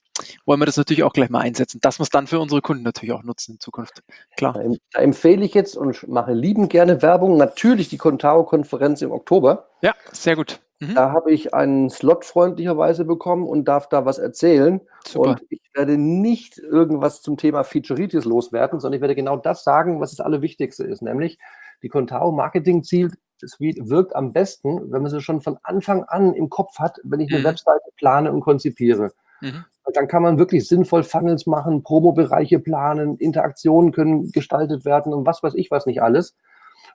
[0.46, 3.14] wollen wir das natürlich auch gleich mal einsetzen, wir es dann für unsere Kunden natürlich
[3.14, 4.02] auch nutzen in Zukunft.
[4.36, 4.60] Klar.
[4.92, 9.68] Da empfehle ich jetzt und mache lieben gerne Werbung, natürlich die Contao-Konferenz im Oktober.
[9.82, 10.60] Ja, sehr gut.
[10.80, 10.94] Mhm.
[10.94, 14.80] Da habe ich einen Slot freundlicherweise bekommen und darf da was erzählen.
[15.06, 15.30] Super.
[15.30, 20.00] Und ich werde nicht irgendwas zum Thema Featureitis loswerden, sondern ich werde genau das sagen,
[20.00, 21.38] was das Allerwichtigste ist, nämlich
[21.82, 23.10] die Contao Marketing Ziel
[23.58, 27.30] wirkt am besten, wenn man sie schon von Anfang an im Kopf hat, wenn ich
[27.30, 27.44] eine mhm.
[27.44, 29.12] Webseite plane und konzipiere.
[29.40, 29.64] Mhm.
[29.94, 35.42] Dann kann man wirklich sinnvoll Funnels machen, Promo-Bereiche planen, Interaktionen können gestaltet werden und was
[35.42, 36.36] weiß ich was nicht alles.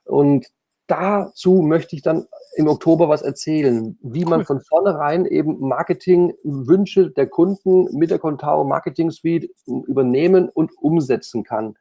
[0.04, 0.46] Und
[0.86, 7.26] dazu möchte ich dann im Oktober was erzählen, wie man von vornherein eben Marketingwünsche der
[7.26, 11.76] Kunden mit der Contao Marketing Suite übernehmen und umsetzen kann.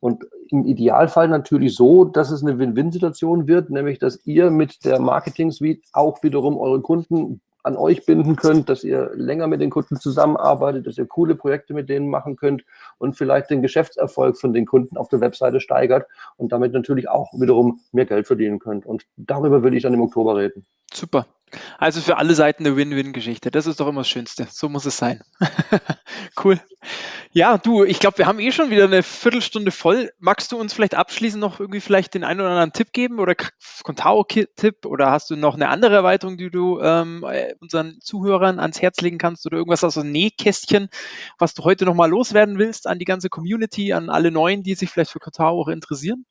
[0.00, 5.00] Und im Idealfall natürlich so, dass es eine Win-Win-Situation wird, nämlich dass ihr mit der
[5.00, 9.70] Marketing Suite auch wiederum eure Kunden an euch binden könnt, dass ihr länger mit den
[9.70, 12.64] Kunden zusammenarbeitet, dass ihr coole Projekte mit denen machen könnt
[12.98, 17.32] und vielleicht den Geschäftserfolg von den Kunden auf der Webseite steigert und damit natürlich auch
[17.32, 18.86] wiederum mehr Geld verdienen könnt.
[18.86, 20.66] Und darüber will ich dann im Oktober reden.
[20.92, 21.26] Super.
[21.78, 23.50] Also für alle Seiten eine Win-Win-Geschichte.
[23.50, 24.46] Das ist doch immer das Schönste.
[24.50, 25.22] So muss es sein.
[26.44, 26.60] cool.
[27.32, 30.10] Ja, du, ich glaube, wir haben eh schon wieder eine Viertelstunde voll.
[30.18, 33.34] Magst du uns vielleicht abschließend noch irgendwie vielleicht den einen oder anderen Tipp geben oder
[33.82, 38.80] Contao-Tipp oder hast du noch eine andere Erweiterung, die du ähm, äh, unseren Zuhörern ans
[38.80, 40.88] Herz legen kannst oder irgendwas aus dem Nähkästchen,
[41.38, 44.90] was du heute nochmal loswerden willst an die ganze Community, an alle Neuen, die sich
[44.90, 46.24] vielleicht für Contao auch interessieren?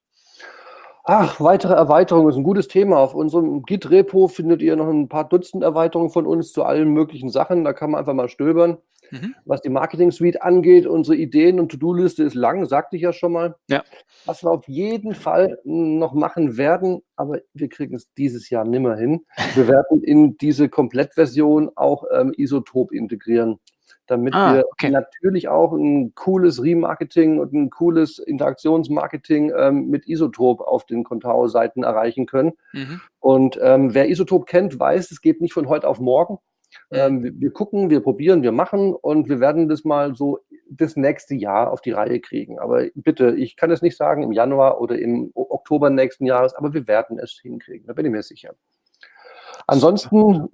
[1.05, 2.97] Ach, weitere Erweiterungen ist ein gutes Thema.
[2.97, 7.29] Auf unserem Git-Repo findet ihr noch ein paar Dutzend Erweiterungen von uns zu allen möglichen
[7.29, 7.65] Sachen.
[7.65, 8.77] Da kann man einfach mal stöbern.
[9.11, 9.35] Mhm.
[9.43, 13.55] Was die Marketing-Suite angeht, unsere Ideen- und To-Do-Liste ist lang, sagte ich ja schon mal.
[13.67, 13.83] Ja.
[14.25, 18.95] Was wir auf jeden Fall noch machen werden, aber wir kriegen es dieses Jahr nimmer
[18.95, 19.25] hin.
[19.55, 23.59] Wir werden in diese Komplettversion auch ähm, Isotop integrieren
[24.07, 24.89] damit ah, wir okay.
[24.89, 31.83] natürlich auch ein cooles Remarketing und ein cooles Interaktionsmarketing ähm, mit Isotop auf den Contao-Seiten
[31.83, 32.53] erreichen können.
[32.73, 33.01] Mhm.
[33.19, 36.39] Und ähm, wer Isotop kennt, weiß, es geht nicht von heute auf morgen.
[36.89, 36.97] Mhm.
[36.97, 40.39] Ähm, wir, wir, gucken, wir probieren, wir machen und wir werden das mal so
[40.69, 42.59] das nächste Jahr auf die Reihe kriegen.
[42.59, 46.73] Aber bitte, ich kann es nicht sagen im Januar oder im Oktober nächsten Jahres, aber
[46.73, 48.53] wir werden es hinkriegen, da bin ich mir sicher.
[49.67, 50.49] Ansonsten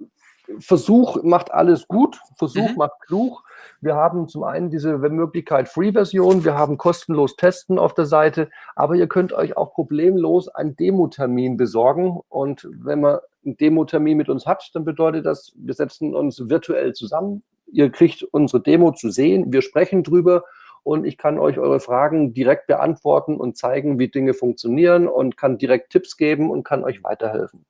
[0.58, 2.76] Versuch macht alles gut, Versuch mhm.
[2.76, 3.42] macht klug.
[3.80, 8.94] Wir haben zum einen diese Möglichkeit Free-Version, wir haben kostenlos Testen auf der Seite, aber
[8.94, 12.20] ihr könnt euch auch problemlos einen Demo-Termin besorgen.
[12.28, 16.92] Und wenn man einen Demo-Termin mit uns hat, dann bedeutet das, wir setzen uns virtuell
[16.92, 17.42] zusammen.
[17.72, 20.44] Ihr kriegt unsere Demo zu sehen, wir sprechen drüber
[20.82, 25.58] und ich kann euch eure Fragen direkt beantworten und zeigen, wie Dinge funktionieren und kann
[25.58, 27.64] direkt Tipps geben und kann euch weiterhelfen.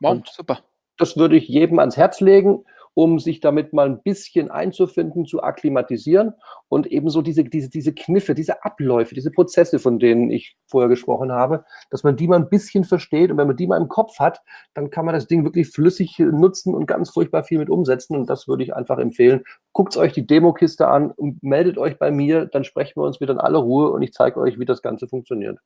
[0.00, 0.60] Wow, und super.
[1.00, 5.42] Das würde ich jedem ans Herz legen, um sich damit mal ein bisschen einzufinden, zu
[5.42, 6.34] akklimatisieren
[6.68, 11.32] und ebenso diese, diese, diese Kniffe, diese Abläufe, diese Prozesse, von denen ich vorher gesprochen
[11.32, 14.18] habe, dass man die mal ein bisschen versteht und wenn man die mal im Kopf
[14.18, 14.42] hat,
[14.74, 18.28] dann kann man das Ding wirklich flüssig nutzen und ganz furchtbar viel mit umsetzen und
[18.28, 19.42] das würde ich einfach empfehlen.
[19.72, 23.32] Guckt euch die Demokiste an und meldet euch bei mir, dann sprechen wir uns wieder
[23.32, 25.58] in aller Ruhe und ich zeige euch, wie das Ganze funktioniert.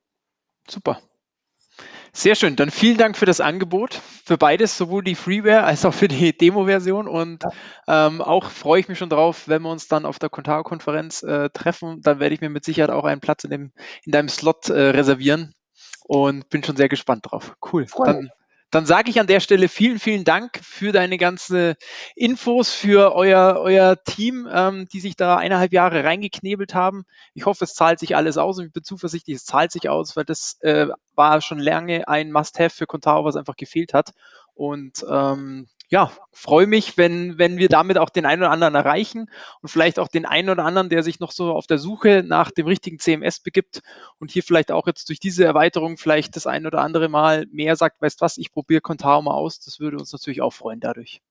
[0.69, 0.99] Super.
[2.17, 2.55] Sehr schön.
[2.55, 6.31] Dann vielen Dank für das Angebot, für beides, sowohl die Freeware als auch für die
[6.37, 7.09] Demo-Version.
[7.09, 7.43] Und
[7.89, 11.49] ähm, auch freue ich mich schon drauf, wenn wir uns dann auf der Contao-Konferenz äh,
[11.49, 11.99] treffen.
[12.01, 13.73] Dann werde ich mir mit Sicherheit auch einen Platz in, dem,
[14.05, 15.53] in deinem Slot äh, reservieren
[16.05, 17.57] und bin schon sehr gespannt drauf.
[17.73, 17.85] Cool.
[18.05, 18.29] Dann,
[18.71, 21.75] dann sage ich an der Stelle vielen, vielen Dank für deine ganzen
[22.15, 27.05] Infos, für euer, euer Team, ähm, die sich da eineinhalb Jahre reingeknebelt haben.
[27.33, 30.15] Ich hoffe, es zahlt sich alles aus und ich bin zuversichtlich, es zahlt sich aus,
[30.17, 34.11] weil das äh, war schon lange ein Must-Have für Contao, was einfach gefehlt hat.
[34.53, 39.31] Und ähm, ja, freue mich, wenn, wenn wir damit auch den einen oder anderen erreichen
[39.61, 42.51] und vielleicht auch den einen oder anderen, der sich noch so auf der Suche nach
[42.51, 43.81] dem richtigen CMS begibt
[44.19, 47.77] und hier vielleicht auch jetzt durch diese Erweiterung vielleicht das ein oder andere Mal mehr
[47.77, 49.61] sagt, weißt was, ich probiere Contao mal aus.
[49.61, 51.21] Das würde uns natürlich auch freuen dadurch.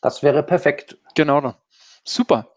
[0.00, 0.96] Das wäre perfekt.
[1.14, 1.54] Genau.
[2.02, 2.48] Super.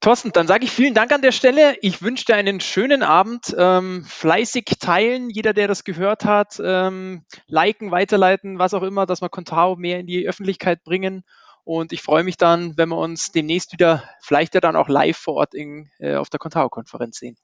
[0.00, 1.76] Thorsten, dann sage ich vielen Dank an der Stelle.
[1.82, 3.54] Ich wünsche dir einen schönen Abend.
[3.58, 9.20] Ähm, fleißig teilen, jeder, der das gehört hat, ähm, liken, weiterleiten, was auch immer, dass
[9.20, 11.22] wir Contao mehr in die Öffentlichkeit bringen.
[11.64, 15.18] Und ich freue mich dann, wenn wir uns demnächst wieder, vielleicht ja dann auch live
[15.18, 17.36] vor Ort in, äh, auf der Contao-Konferenz sehen.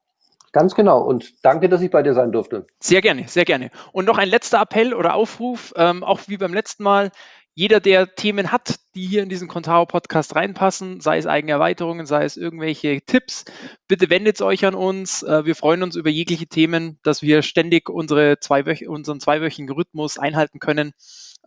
[0.52, 1.02] Ganz genau.
[1.02, 2.66] Und danke, dass ich bei dir sein durfte.
[2.80, 3.70] Sehr gerne, sehr gerne.
[3.92, 7.10] Und noch ein letzter Appell oder Aufruf, ähm, auch wie beim letzten Mal
[7.58, 12.22] jeder, der Themen hat, die hier in diesen Contao-Podcast reinpassen, sei es eigene Erweiterungen, sei
[12.24, 13.46] es irgendwelche Tipps,
[13.88, 15.22] bitte wendet euch an uns.
[15.22, 20.18] Äh, wir freuen uns über jegliche Themen, dass wir ständig unsere zweiwöch unseren zweiwöchigen Rhythmus
[20.18, 20.92] einhalten können.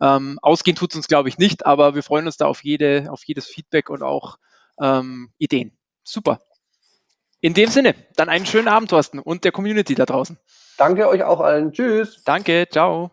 [0.02, 3.06] Ähm, ausgehen tut es uns, glaube ich, nicht, aber wir freuen uns da auf, jede,
[3.12, 4.38] auf jedes Feedback und auch
[4.82, 5.78] ähm, Ideen.
[6.02, 6.40] Super.
[7.40, 10.40] In dem Sinne, dann einen schönen Abend, Thorsten, und der Community da draußen.
[10.76, 11.72] Danke euch auch allen.
[11.72, 12.24] Tschüss.
[12.24, 13.12] Danke, ciao.